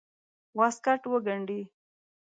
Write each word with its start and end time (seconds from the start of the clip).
واسکټ 0.57 1.01
وګنډي. 1.11 1.61